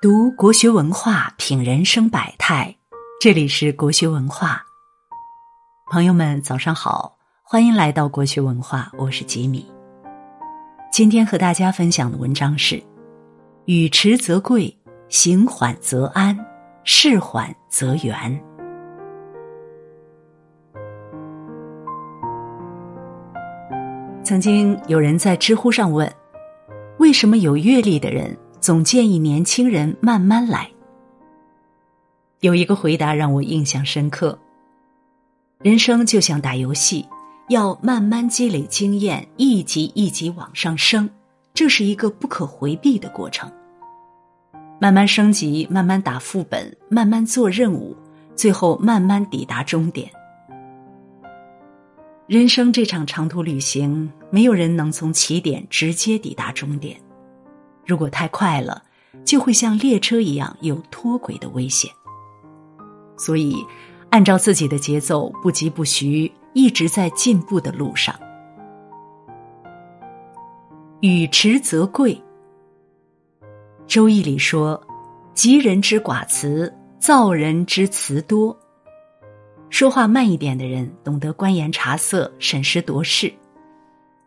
[0.00, 2.72] 读国学文化，品人生百态。
[3.20, 4.62] 这里是国学文化，
[5.90, 9.68] 朋友们早上好，欢迎来到国学文化，我是吉米。
[10.92, 12.80] 今天和大家分享的文章是：
[13.64, 14.72] 语迟则贵，
[15.08, 16.38] 行缓则安，
[16.84, 18.40] 事缓则圆。
[24.22, 26.08] 曾经有人在知乎上问：
[26.98, 28.38] 为什么有阅历的人？
[28.60, 30.70] 总建议年轻人慢慢来。
[32.40, 34.38] 有一个回答让我印象深刻。
[35.60, 37.04] 人生就像打游戏，
[37.48, 41.10] 要慢慢积累经验，一级一级往上升，
[41.52, 43.50] 这是一个不可回避的过程。
[44.80, 47.96] 慢慢升级，慢慢打副本，慢慢做任务，
[48.36, 50.08] 最后慢慢抵达终点。
[52.28, 56.96] 人生这场长途旅行，没有人能从起点直接抵达终点。
[57.88, 58.82] 如果太快了，
[59.24, 61.90] 就会像列车一样有脱轨的危险。
[63.16, 63.64] 所以，
[64.10, 68.14] 按照自己的节奏，不疾不徐，一直在进步的路上。
[71.00, 72.22] 语迟则贵。
[73.86, 74.78] 周易里说
[75.32, 78.54] ：“急人之寡辞，躁人之辞多。”
[79.70, 83.32] 说话慢一点的人，懂得观言察色，审时度势；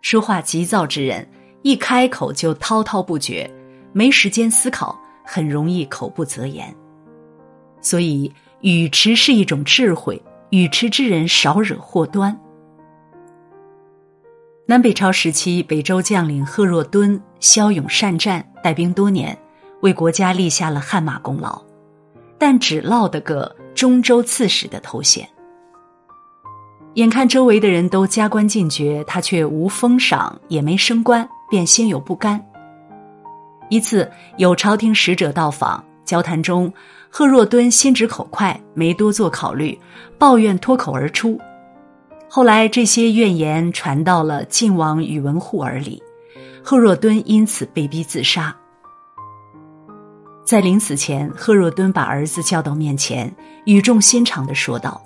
[0.00, 1.28] 说话急躁之人。
[1.62, 3.50] 一开口就滔滔不绝，
[3.98, 6.72] 没时间思考，很容易口不择言。
[7.80, 12.38] 所以语迟是一种智慧，语迟之人少惹祸端。
[14.66, 19.36] 南北朝时期，北周将领贺若敦骁勇善战，带兵多年，
[19.80, 21.60] 为国家立下了汗马功劳，
[22.38, 25.28] 但只落得个中州刺史的头衔。
[26.94, 31.28] 眼看周围的人都加官进爵，他却无封赏，也没升官。
[31.50, 32.40] 便心有不甘。
[33.70, 36.72] 一次有朝廷使者到访，交谈中，
[37.10, 39.78] 贺若敦心直口快，没多做考虑，
[40.18, 41.38] 抱怨脱口而出。
[42.28, 46.02] 后来这些怨言传到了晋王宇文护耳里，
[46.62, 48.54] 贺若敦因此被逼自杀。
[50.46, 53.30] 在临死前，贺若敦把儿子叫到面前，
[53.66, 54.98] 语重心长的说道：“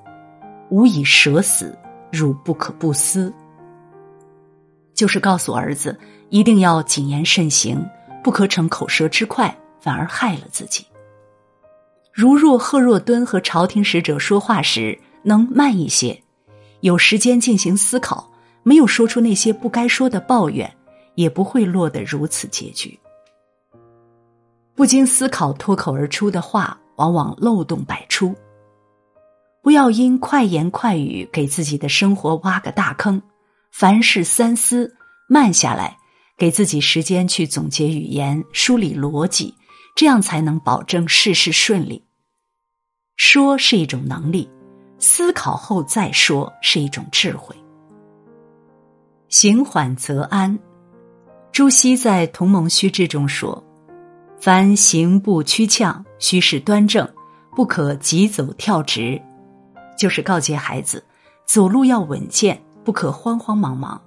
[0.71, 1.77] 吾已舍死，
[2.13, 3.33] 汝不可不思。”
[4.95, 5.99] 就是告诉儿子。
[6.33, 7.87] 一定要谨言慎行，
[8.23, 10.87] 不可逞口舌之快，反而害了自己。
[12.13, 16.23] 如若贺若敦和朝廷使者说话时能慢一些，
[16.81, 18.31] 有时间进行思考，
[18.63, 20.71] 没有说出那些不该说的抱怨，
[21.15, 22.99] 也不会落得如此结局。
[24.75, 28.35] 不经思考脱口而出的话，往往漏洞百出。
[29.63, 33.23] 不要因快言快语给自己的生活挖个大坑，
[33.71, 34.95] 凡事三思，
[35.29, 35.97] 慢下来。
[36.37, 39.55] 给自己时间去总结语言、梳理逻辑，
[39.95, 42.03] 这样才能保证事事顺利。
[43.17, 44.51] 说是一种能力，
[44.99, 47.55] 思考后再说是一种智慧。
[49.29, 50.59] 行缓则安。
[51.53, 53.63] 朱熹在《同盟须知》中说
[54.41, 57.07] ：“凡行步趋呛，须是端正，
[57.55, 59.21] 不可急走跳直。”
[59.99, 61.05] 就是告诫孩子，
[61.45, 64.01] 走路要稳健，不可慌慌忙忙。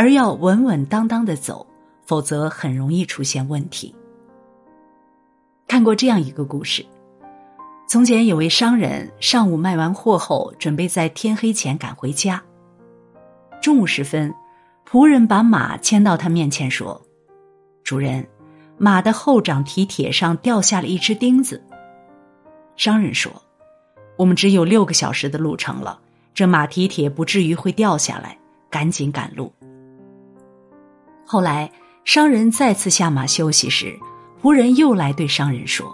[0.00, 1.66] 而要稳稳当当的走，
[2.06, 3.94] 否则很容易出现问题。
[5.68, 6.86] 看过这样一个故事：
[7.86, 12.42] 从前有位商人，上午卖完货后，准备在天黑前赶回家。
[13.60, 14.34] 中午时分，
[14.90, 16.98] 仆人把马牵到他面前，说
[17.84, 18.26] ：“主人，
[18.78, 21.62] 马的后掌蹄铁上掉下了一只钉子。”
[22.74, 23.30] 商人说
[24.16, 26.00] ：“我们只有六个小时的路程了，
[26.32, 28.38] 这马蹄铁不至于会掉下来，
[28.70, 29.52] 赶紧赶路。”
[31.32, 31.70] 后来，
[32.04, 33.96] 商人再次下马休息时，
[34.42, 35.88] 仆人又来对商人说：“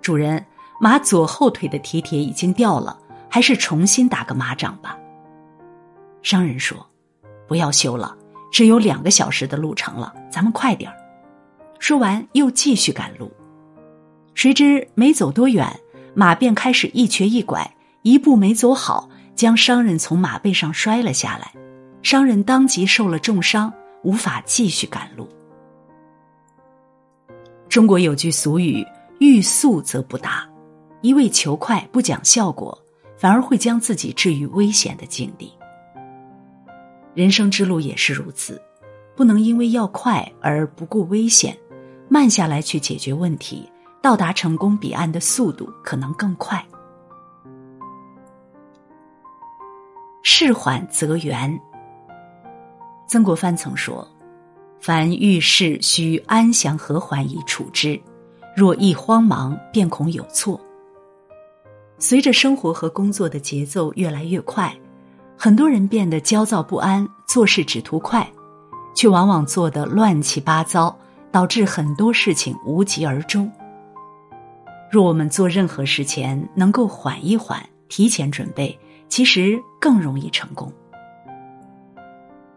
[0.00, 0.42] 主人，
[0.80, 2.98] 马左后腿的蹄铁已经掉了，
[3.28, 4.96] 还是重新打个马掌吧。”
[6.24, 6.78] 商人说
[7.46, 8.16] ：“不要修了，
[8.50, 10.96] 只有两个小时的路程了，咱们快点儿。”
[11.78, 13.30] 说完，又继续赶路。
[14.32, 15.78] 谁知没走多远，
[16.14, 17.70] 马便开始一瘸一拐，
[18.00, 21.52] 一步没走好，将商人从马背上摔了下来，
[22.02, 23.70] 商人当即受了重伤。
[24.04, 25.28] 无法继续赶路。
[27.68, 28.86] 中国有句俗语
[29.18, 30.48] ：“欲速则不达”，
[31.02, 32.78] 一味求快不讲效果，
[33.16, 35.52] 反而会将自己置于危险的境地。
[37.14, 38.60] 人生之路也是如此，
[39.16, 41.56] 不能因为要快而不顾危险，
[42.08, 43.68] 慢下来去解决问题，
[44.00, 46.64] 到达成功彼岸的速度可能更快。
[50.22, 51.60] 事缓则圆。
[53.14, 54.04] 曾国藩曾说
[54.82, 57.96] ：“凡遇事，须安详和缓以处之；
[58.56, 60.60] 若一慌忙，便恐有错。
[61.96, 64.76] 随着生活和工作的节奏越来越快，
[65.38, 68.28] 很多人变得焦躁不安，做事只图快，
[68.96, 70.98] 却往往做得乱七八糟，
[71.30, 73.48] 导致很多事情无疾而终。
[74.90, 78.76] 若我们做任何事前能够缓一缓，提前准备，
[79.08, 80.72] 其实更容易成功。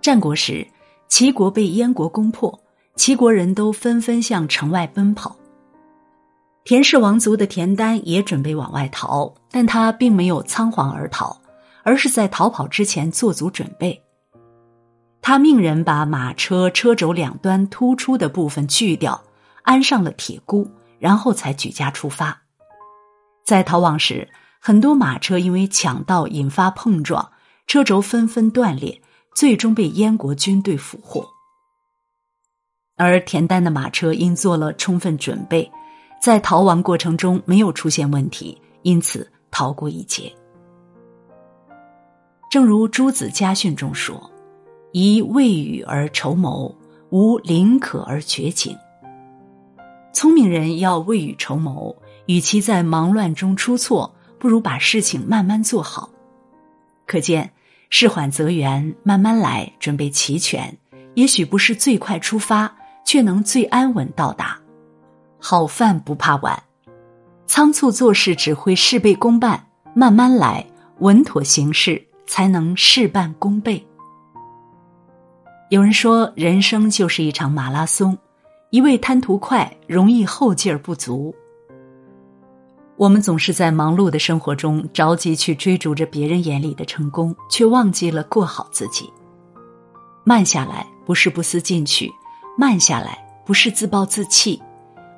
[0.07, 0.65] 战国时，
[1.09, 2.57] 齐国被燕国攻破，
[2.95, 5.35] 齐国人都纷纷向城外奔跑。
[6.63, 11.37] 田氏王族的田丹也准备往外逃，但他并没有仓皇而逃，
[11.83, 14.01] 而是在逃跑之前做足准备。
[15.21, 19.21] 他命人把马车车轴两端突出的部分锯掉，
[19.63, 22.43] 安上了铁箍，然后才举家出发。
[23.43, 24.29] 在逃亡时，
[24.61, 27.29] 很多马车因为抢道引发碰撞，
[27.67, 29.01] 车轴纷纷断裂，
[29.37, 31.23] 最终被燕国军队俘获。
[32.95, 35.71] 而田丹的马车因做了充分准备。
[36.19, 40.33] 在逃亡过程中没有出现问题，因此逃过一劫。
[42.49, 44.27] 正如朱子家训中说
[44.91, 46.75] ：“宜未雨而绸缪，
[47.11, 48.75] 无临渴而绝井。”
[50.11, 51.95] 聪明人要未雨绸缪，
[52.25, 56.09] 与其在忙乱中出错，不如把事情慢慢做好。
[57.05, 57.53] 可见，
[57.89, 60.77] 事缓则圆，慢慢来，准备齐全，
[61.15, 62.75] 也许不是最快出发，
[63.05, 64.59] 却能最安稳到达。
[65.39, 66.61] 好饭不怕晚，
[67.45, 69.63] 仓促做事只会事倍功半。
[69.93, 70.63] 慢慢来，
[70.99, 73.83] 稳妥行事，才能事半功倍。
[75.69, 78.15] 有人说，人生就是一场马拉松，
[78.69, 81.33] 一味贪图快，容易后劲儿不足。
[82.97, 89.07] 我们总是在忙碌的生活中着急去追逐着别人眼里的成功，却忘记了过好自己。
[90.23, 92.09] 慢下来，不是不思进取；
[92.57, 94.59] 慢下来，不是自暴自弃。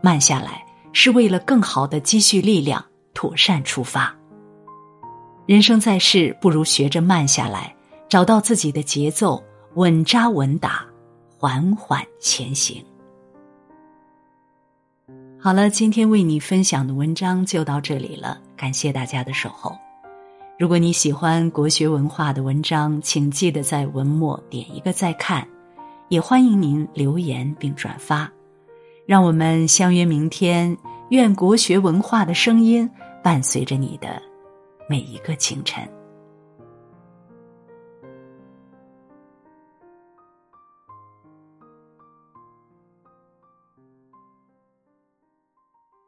[0.01, 2.83] 慢下来，是为了更好的积蓄力量，
[3.13, 4.13] 妥善出发。
[5.45, 7.73] 人生在世，不如学着慢下来，
[8.09, 9.41] 找到自己的节奏，
[9.75, 10.85] 稳扎稳打，
[11.37, 12.83] 缓缓前行。
[15.41, 19.73] 好了，今天为你分享的文章就到这里了，感谢大家的守候。
[20.57, 25.47] 如果你喜欢国学文化的文章，请记得在文末点一个再看，
[26.09, 28.29] 也欢迎您留言并转发。
[29.05, 30.77] 让我们相约明天，
[31.09, 32.87] 愿国学文化的声音
[33.23, 34.21] 伴随着你的
[34.89, 35.87] 每一个清晨。